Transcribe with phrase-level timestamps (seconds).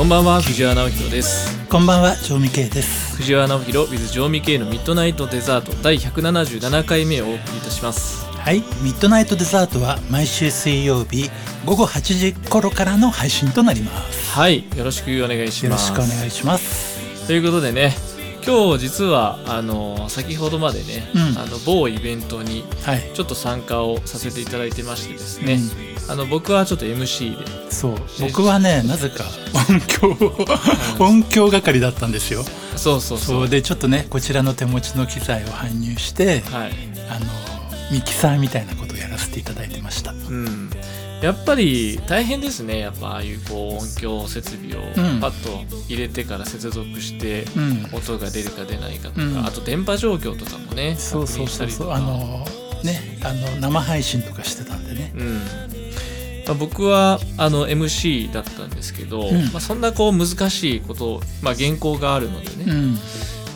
[0.00, 3.16] こんばんは藤原直弘ですこんばんは、城美圭です。
[3.16, 11.28] 藤原直弘 with 城味系のミッドナイトデザート第177回目をお送りいたしますはい、ミッドナイトデザートは毎週水曜日
[11.66, 14.30] 午後8時頃からの配信となります。
[14.30, 17.26] はいよろしくお願いしよろますしくお願いします。
[17.26, 17.94] ということでね
[18.42, 23.10] 今日実はあの先ほどまでね、うんあの某イベントにはい。
[23.12, 25.58] ちょっと参加をさせていただいてましてですね、
[26.10, 27.70] あの僕はちょっと MC で。
[27.70, 29.24] そう、僕はね、なぜか
[29.68, 32.42] 音響音響係だったんですよ。
[32.76, 33.48] そうそうそう。
[33.48, 36.72] でちょっとね、こちらの手持ちの機材を搬入して、はい。
[37.08, 37.26] あの
[37.92, 40.10] ミキサーみたいなことをやらせていただいてました。
[40.10, 40.70] うん、
[41.22, 42.80] やっぱり大変ですね。
[42.80, 45.20] やっぱああいうこう音響設備をうん。
[45.20, 47.88] パッと入れてから接続してうん。
[47.92, 49.46] 音が出るか出ないかとか、うん。
[49.46, 51.92] あと電波状況とかもねそうそうそうそう。
[51.92, 52.44] あの
[52.82, 55.12] ね、あの生配信とかしてたんでね。
[55.16, 55.79] うん
[56.46, 62.98] まあ、僕はあの MC だったんですけど、うんまあ、そんなこう難しいことを、まあ、原稿があるのでね、うん。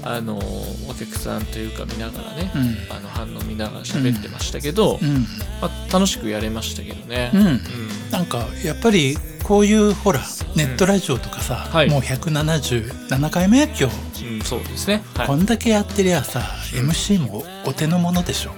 [0.07, 2.95] あのお客さんというか見ながらね、うん。
[2.95, 5.27] あの反応見ながら喋ってましたけど、うん。
[5.61, 7.31] まあ、楽しくやれましたけどね。
[7.35, 7.47] うん。
[7.47, 7.61] うん
[8.11, 10.21] なんかやっぱりこういうほら
[10.55, 13.85] ネットラジオとかさ、はいもう177回目今日、
[14.25, 16.41] うんそうですね、はいこんだけやってりゃさ
[16.73, 18.53] MC もお手の物でしょ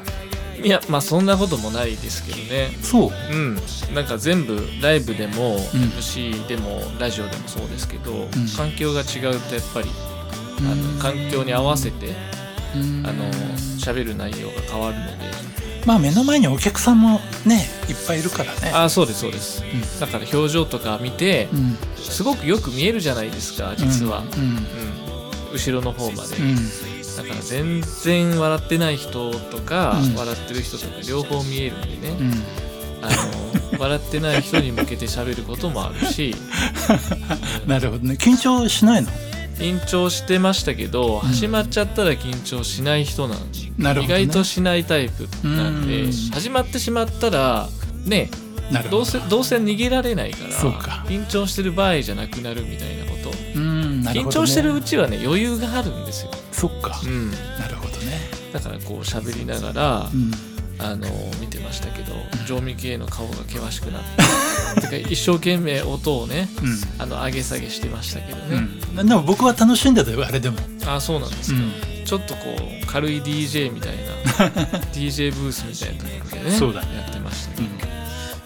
[0.63, 2.71] いやまあそんなこともないですけどね。
[2.83, 3.11] そう。
[3.33, 3.59] うん。
[3.95, 5.59] なんか全部ライブでも、ん。
[5.59, 8.31] MC でもラジオでもそうですけど、ん。
[8.57, 9.89] 環境が違うとやっぱり
[10.69, 10.97] あうん。
[10.97, 12.15] の環境に合わせて
[12.75, 13.07] うん。
[13.07, 13.25] あの
[13.79, 15.27] 喋る内容が変わるので。
[15.85, 18.71] まあ目の前にお客さんもねいっぱいいるからね。
[18.73, 19.63] ああそうですそうです。
[19.63, 20.01] うん。
[20.01, 21.77] だから表情とか見てうん。
[21.97, 24.27] すごくよく見えるじゃないですか実は、うん。
[24.27, 24.67] うん。
[25.53, 26.57] 後ろの方まで、うん
[27.17, 30.15] だから全然笑ってない人とか、うん。
[30.15, 32.33] 笑ってる人とか両方見えるんでね、うん。
[33.03, 33.09] あ
[33.73, 36.35] の 笑ってない人に向けて喋ることもあるし。
[37.67, 38.15] なるほどね。
[38.15, 39.09] 緊張しないの？
[39.59, 41.29] 緊張してましたけど、うん。
[41.29, 44.21] 始まっちゃったら緊張しない人なんで、意なるほどね。
[44.27, 46.13] 外としないタイプなんで、うん。
[46.13, 47.69] 始まってしまったら
[48.05, 48.31] ね
[48.71, 48.97] なるほど。
[48.99, 51.05] どうせどうせ逃げられないからそうか。
[51.09, 53.33] 緊張してる場合じゃなくなるみたいなこと。
[53.55, 56.99] うんなる緊ほど、ね、張してるうちはね余裕があるんですよ、そっか。
[57.05, 58.19] うん、なるほどね。
[58.53, 60.31] だからこう喋りながら、うん。
[60.79, 61.07] あの
[61.41, 62.13] 見てましたけど
[62.47, 64.03] 常味系の顔が険しくなっ
[64.75, 66.79] て てか一生懸命音をねうん。
[66.99, 68.69] あの上げ下げしてましたけどね、
[68.99, 74.53] うん、でも僕は楽しんでたよあれでも、あそうなんですか、うん、ちょっとこう軽い DJ みたいな
[74.93, 76.97] DJ ブースみたいなところでねそうだね。
[76.97, 77.79] やってましたけど、うん。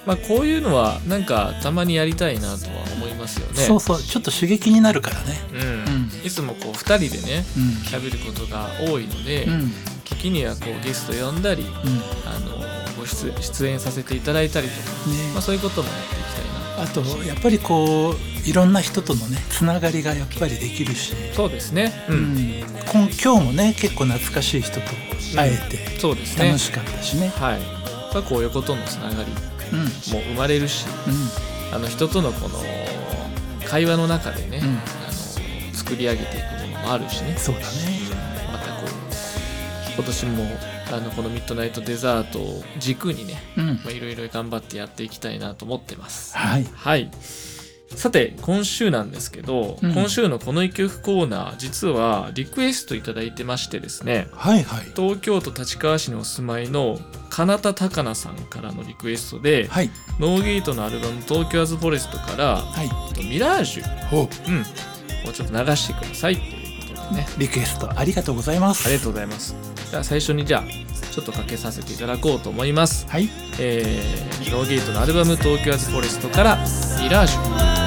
[0.06, 3.66] まあこういうのはなんかたまにやりたいなとは思いますよね。
[3.66, 4.03] そうそう。
[4.03, 5.41] ちょっと刺激になるからね。
[5.53, 5.80] うんうん
[6.25, 7.65] いつもこう2人でねうん。
[7.87, 9.73] 喋ることが多いので、うん。
[10.05, 11.69] 時にはこうゲスト呼んだりうん。
[12.27, 12.61] あの
[12.99, 15.33] ご出出演させていただいたりとか、ね。
[15.33, 16.83] まあ、そういうこともやっていきたいな。
[16.83, 21.93] あとやっぱりこういろんな人とのねつながりがやっぱりできるし、そうですね。
[22.09, 22.35] う、うん。
[22.35, 24.87] ん、今今日もね結構懐かしい人と
[25.37, 26.47] 会えてそうですね。
[26.47, 27.29] 楽しかったしね。
[27.29, 27.61] はい。
[27.61, 27.67] や
[28.11, 29.31] っぱこう横とのつながり
[29.73, 29.79] うん。
[29.85, 30.85] も生まれるし
[31.73, 32.59] あの人とのこの
[33.65, 34.61] 会話の中でね、
[35.91, 37.67] 作り上げていくものもあるしねそうだね。
[38.53, 40.45] またこう今年も
[40.93, 43.43] あのこのミッドナイトデザートを軸にね
[43.89, 46.67] いろいろ頑張ってやっていきたいなと思ってますはい。
[46.73, 47.11] はい
[47.97, 54.84] さて今週なんですけど、うん今週のこの一曲コーナー実はリクエストいただいてましてですねはいはい。
[54.95, 59.91] 東京都立川市にお住まいの金田高菜さんからのリクエストで、はい。
[60.21, 62.89] ノーゲートのアルバム「東京アズフォレスト」からはい。
[63.27, 64.65] 「ミラージュほう。」うん、
[65.29, 68.87] をちょっと流してくださいということでねリクエストありがとうございます。
[68.87, 69.55] ありがとうございます
[69.91, 70.65] じゃあ最初にじゃあ
[71.13, 73.29] ちょっとかけさせていただこうと思いますはい。
[73.59, 76.57] えー、ノーゲートのアルバム「東京アズフォレスト」から
[77.03, 77.80] 「ミラージュ」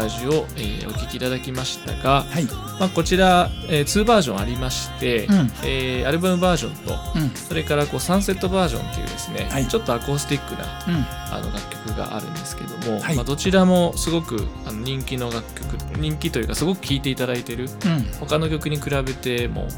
[0.00, 2.44] で、えージュを、えーお聴きいただきましたが、はい。
[2.80, 5.52] まあ、こちら、え2バージョンありまして、うん。
[5.64, 7.30] えーアルバムバージョンとうん。
[7.30, 9.66] それからこうサンセットバージョンっていうですね、はい。
[9.68, 11.06] ちょっとアコースティックなうん。
[11.34, 13.16] あの楽曲があるんですけども、はい。
[13.16, 18.02] まあ、どちらもすごくあの人気の楽曲人気というかすごく聴いていただいてるうん。
[18.20, 19.68] 他の曲に比べても、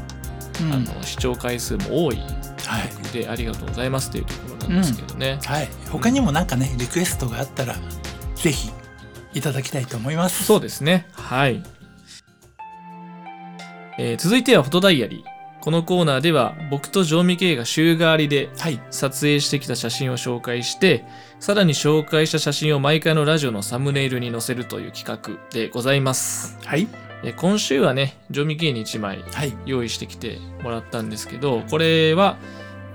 [0.61, 0.73] うん。
[0.73, 5.69] あの視聴回数も多い曲でありがとうございますというところなんですけどね、はい。
[5.91, 7.75] 他にもなんかねリクエストがあったら
[8.35, 8.71] ぜひ
[9.33, 10.43] いただきたいと思います。
[10.43, 11.07] そうですね。
[11.13, 11.63] はい、
[13.97, 15.37] えー続いてはフォトダイアリー。
[15.59, 18.79] このコーナーでは僕と常味系が週替わりではい。
[18.89, 21.03] 撮影してきた写真を紹介して
[21.41, 26.57] さらに紹介した写真を毎回のラジオのサムネイルに載せるという企画でございます。
[26.63, 26.87] はい。
[27.23, 29.53] えー今週はね常味系に1枚はい。
[29.65, 32.37] 用意してきてもらったんですけどこれは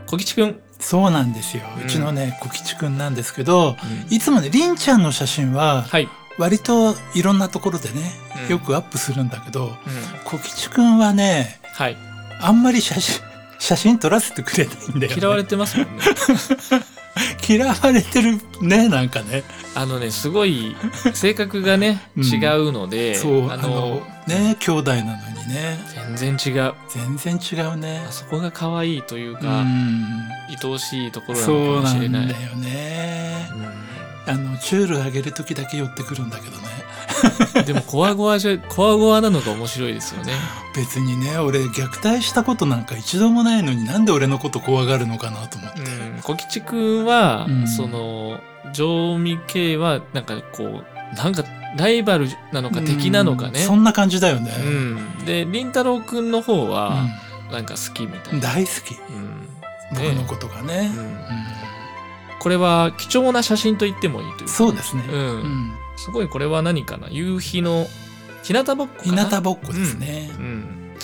[0.06, 3.76] 小吉くん、そうなんですよ、ううんちのね小吉くんなんですけど
[4.08, 4.14] うん。
[4.14, 6.08] いつもねりんちゃんの写真ははい、
[6.38, 8.12] 割といろんなところでね、
[8.44, 8.50] うん。
[8.50, 9.72] よくアップするんだけどうん、
[10.24, 11.96] 小吉くんはねはい。
[12.40, 13.20] あんまり写真
[13.58, 16.02] 写真撮らせてくれないんだよ、ね、嫌われてますもんね。
[17.46, 19.44] 嫌われてるねなんかね。
[19.74, 20.74] あのねすごい
[21.14, 22.24] 性格がね、うん。
[22.24, 25.12] 違うのでそうあのね兄弟なの
[25.42, 25.78] にね。
[26.16, 26.74] 全然違う。
[26.88, 28.04] 全然違うね。
[28.08, 30.28] あそこが可愛いといううか、ん。
[30.48, 32.26] 愛おしいところなそのうなかもしれない。
[32.26, 33.48] んだよね。
[33.52, 33.71] うん
[34.26, 36.62] あのチュールあげる時だけ寄ってくるんだけどね。
[37.66, 40.32] でもコワゴワじゃコワゴワなのが面白いですよね。
[40.76, 46.20] 別にね俺虐待したことなんか一度もないのになんで俺のこと怖がるのかなと思って、うん。
[46.22, 47.68] 小吉くんは、うん。
[47.68, 48.40] その
[48.72, 51.44] 常味系はなんかこうなんか
[51.76, 53.60] ライバルなのか敵なのかね。
[53.60, 53.66] うん。
[53.66, 57.06] そんな感じだよね、うん、でりんたろうくんの方は
[57.50, 58.94] なんか好きみたうんいな、大好き。
[58.94, 59.48] うん。
[59.92, 60.92] 僕のことがね。
[60.94, 61.04] うん。
[61.04, 61.61] うん
[62.42, 64.48] これは貴重な写真と言ってもいいというか。
[64.48, 65.16] そうですね、うん。
[65.16, 65.72] うん。
[65.96, 67.06] すごいこれは何かな？
[67.08, 67.86] 夕日の
[68.42, 70.28] 日向ぼっこか日な向ぼっこですね。
[70.36, 70.96] う、ん。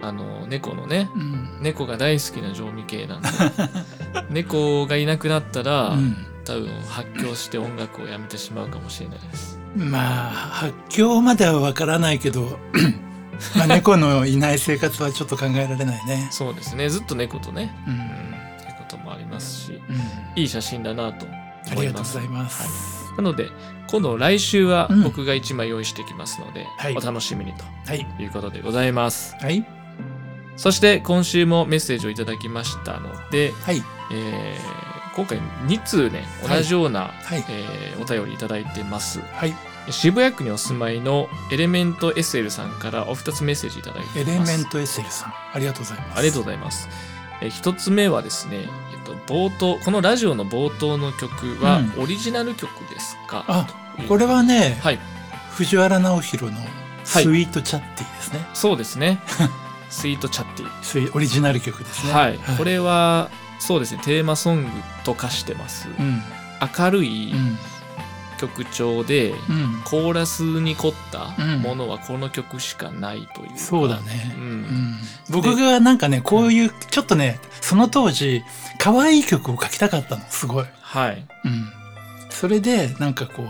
[0.00, 1.10] あの猫のね。
[1.14, 1.58] うん。
[1.60, 3.28] 猫が大好きな常味系なんで。
[4.30, 6.16] 猫がいなくなったら、うん。
[6.46, 9.58] 多分発狂して音楽をやめてしまうかもしれないです。
[9.76, 12.58] まあ発狂まではわからないけど
[13.54, 16.28] まあ猫のいない生活はちょっと考えられないね。
[16.30, 16.88] そうですね。
[16.88, 18.09] ずっと猫とね、ううん
[20.40, 21.26] いい写真だなと
[21.70, 23.16] ありがとう思いますございます、はい。
[23.16, 23.48] なので
[23.90, 25.02] 今度来週はうん。
[25.02, 26.96] 僕が1枚用意してきますので、はい。
[26.96, 28.06] お楽しみにとはい。
[28.20, 29.34] いうことでございます。
[29.40, 29.66] はい。
[30.56, 33.82] そして今週もメッセージをいただきましたので、はい。
[34.12, 37.44] えー今回2通ね同じような、はい。
[37.48, 39.20] えーお便りいただいてます。
[39.20, 39.54] はい。
[39.90, 44.52] 渋谷区にお住まいのエレメント SL さんからお二つメッセージいただいてエいます。
[44.52, 46.18] レメント SL さんありがとうございます。
[46.18, 46.88] ありがとうございます。
[47.42, 48.99] えー一つ目はですね、えっと、
[49.30, 52.02] 冒頭、このラジオの冒頭の曲はうん。
[52.02, 53.66] オリジナル曲ですか、あ
[54.08, 54.98] これはね、はい、
[55.52, 56.60] 藤原直弘の
[57.04, 59.20] スイートチャッティですね、そうですね。
[59.88, 60.68] スイートチャッティ。
[60.82, 62.12] スイオリジナル曲ですね。
[62.12, 64.70] はい、これは、そうですね、テーマソング
[65.04, 65.88] と化してます。
[65.88, 66.22] うん。
[66.78, 67.58] 明るいうん
[68.40, 69.82] 曲調で、うん。
[69.84, 71.62] コーラスに凝ったうん。
[71.62, 73.58] ものはこの曲しかないというか。
[73.58, 74.62] そうだね、ううん。
[74.62, 74.98] ん、
[75.30, 78.42] 僕がなんかねこういうちょっとねその当時
[78.78, 81.26] 可愛い曲を書きたかったのすごい、はい。
[81.44, 81.72] うん、
[82.30, 83.46] それでなんかこう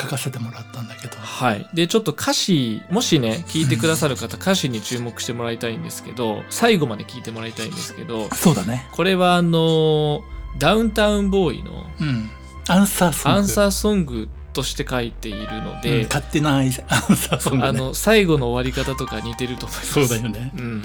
[0.00, 1.16] 書かせてもらったんだけど。
[1.16, 1.68] はい。
[1.72, 8.88] で、ちょっと歌詞、もしね、聞いてくださる方、歌詞に注目してもらいたいんですけど、最後まで聞いてもらいたいんですけど、そうだね。
[8.92, 10.22] これはあの、
[10.58, 12.30] ダウンタウンボーイのうん
[12.68, 13.38] アンサーソング。
[13.38, 19.92] アンサーソングとして書いているのうんで、勝手なアンサーソング、ね、あの、最後の終わり方とか似てると思います。
[19.92, 20.52] そうだよね。
[20.56, 20.58] う。
[20.58, 20.78] うん。
[20.80, 20.84] ん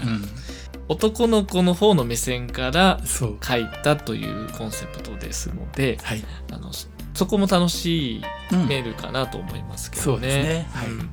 [0.90, 8.22] 男の子の方の目線から書いたというコンセプトですので、はい、あの、そそこも楽しい
[8.54, 10.44] うんメールかなと思いますけどそうですね。
[10.44, 10.68] ね。
[10.74, 10.88] はい。
[10.90, 11.10] うん。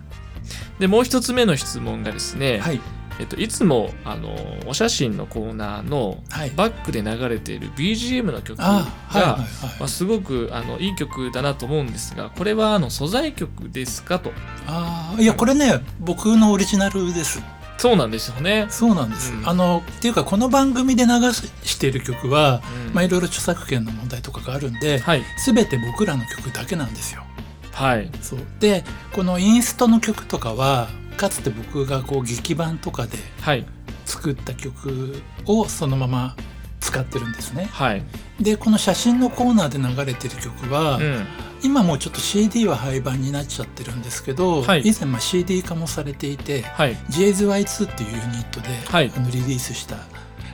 [0.79, 2.81] で、もう一つ目の質問がですね、はい
[3.19, 6.51] えっと、いつもあのお写真のコーナーのはい。
[6.51, 8.87] バックで流れている BGM の曲が、
[9.87, 14.33] すごくあのいい曲だなと思うんですがこれはあの素材曲ですかと。
[14.67, 17.43] ああいやこれね僕のオリジナルです。
[17.79, 18.67] そうなんですよね。
[18.71, 19.49] そうなんです、うん。
[19.49, 21.11] あのっていうかこの番組で流
[21.63, 22.95] している曲は、うん。
[22.95, 25.23] まあいろいろ著作権の問題とかがあるんで、はい。
[25.45, 27.23] 全て僕らの曲だけなんですよ。
[27.73, 28.11] はい。
[28.23, 28.39] そう。
[28.61, 33.67] でこのインストの曲とかはかつて僕がこう劇版とかではい
[34.05, 36.37] 作った曲をそのまま
[36.81, 38.03] 使ってるんですねはい。
[38.41, 41.27] でこの写真のコーナーで流れてる曲は、うん
[41.63, 49.97] 今もうちょっと CD は廃盤になっちゃってるんですけど、はい以前まあ CD 化もされていてはい JZY2 っていうユニットで、はいあのリリースした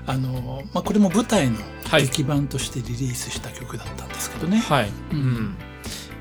[0.07, 1.59] あの、まあ、これも舞台の
[1.91, 4.59] はい劇版としてリリースした曲だったんですけどね。
[4.59, 4.89] はい。
[4.89, 5.57] ううんん。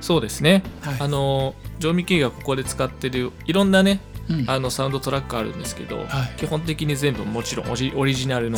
[0.02, 0.64] そうですね。
[0.82, 4.11] はいあのジョーミキーがここで使ってるいろんなねうん
[4.48, 6.08] あのサウンドトラックあるんですけど、はい。
[6.38, 8.58] 基本的に全部もちろんオリオリジナルの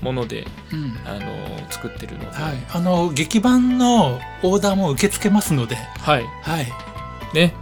[0.00, 0.92] ものでうん。
[1.04, 6.24] あの作ってるので、はい、あの劇版のオーダーも受け付けますので、はい。
[6.42, 6.66] はい、
[7.34, 7.54] ね。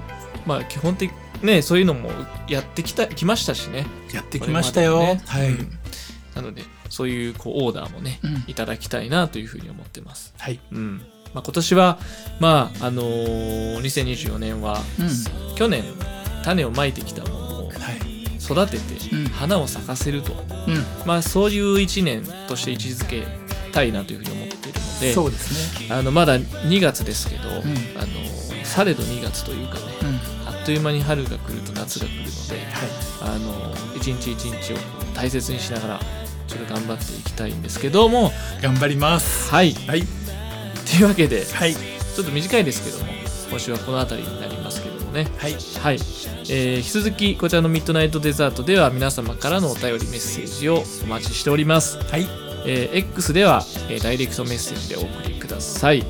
[0.47, 1.11] まあ基本的
[1.43, 2.11] ねそういうのも
[2.49, 3.87] やってきたきましたしね。
[4.13, 5.01] やってきましたよ。
[5.01, 5.23] ね。
[5.27, 5.79] はい、うん。
[6.35, 8.45] なのでそういうこうオーダーもね、うん。
[8.47, 10.35] いただきたいなというふうに思ってます。
[10.39, 11.03] はい、うん。
[11.35, 11.99] まあ、今年は
[12.41, 15.85] まああのー2024年はうん、去年
[16.43, 17.40] 種をまいてきたもの
[18.51, 19.25] 育ててうん。
[19.27, 23.27] 花を咲かせると、うん、まあそういう一年として位置づけ
[23.73, 25.95] たいなというふうに思っているのでそうですね。
[25.95, 27.53] あのまだ2月ですけど、ん。
[27.53, 27.65] あの
[28.65, 32.55] されど2月というかねうん、あっという間に春が来ると夏が来るので
[33.21, 34.77] はい、あの一日一日を
[35.15, 36.01] 大切にしながら
[36.47, 38.33] ちょっと頑張っていきたいんですけども。
[38.63, 39.51] 頑張ります。
[39.51, 39.73] はい。
[39.73, 40.07] はい、と
[41.01, 43.13] いうわけではい、ちょっと短いですけども
[43.51, 44.60] 今週はこの辺りになり
[45.11, 45.27] もね。
[45.39, 51.99] はい、はい、えー引き続きこちらのミッドナイトデザートでは皆様からのお便りメッセージをお待ちしております。
[51.99, 52.27] はい、
[52.67, 56.05] えー X では、えーダイレクトメッセージでお送りください。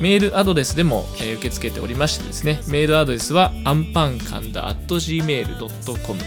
[0.00, 2.60] メールアドレスでも、えー受け付けておりましてですね。
[2.68, 6.20] メールアドレスはアンパンカンダ gmail.com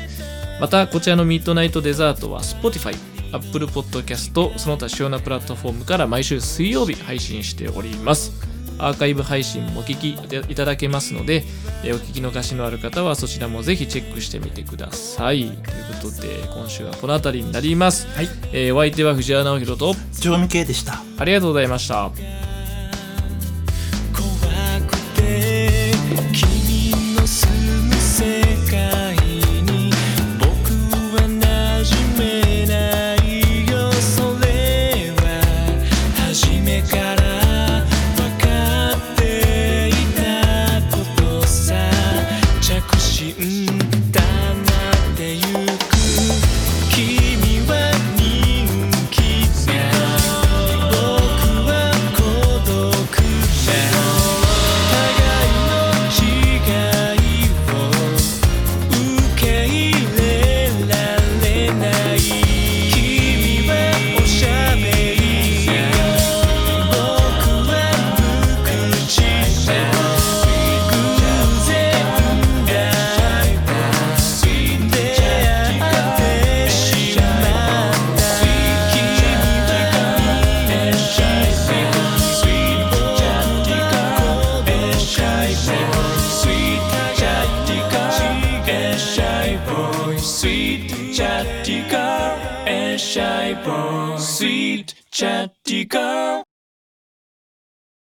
[0.60, 2.96] またこちらのミッドナイトデザートは Spotify
[3.32, 8.32] Apple Podcast その他主要なプラットフォームから毎週水曜日配信しております
[8.80, 10.12] アーカイブ配信もお聞き
[10.52, 11.44] いただけますので、
[11.84, 15.58] えーお聞き逃しのある方はそちらもぜひチェックしてみてくださいという
[16.02, 21.04] ことで今週はこの辺りになりますはい、えーお相手は藤原直弘と上味系でした。
[21.18, 22.47] ありがとうございました。